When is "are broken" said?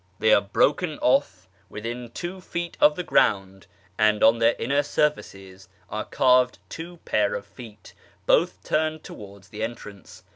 0.33-0.97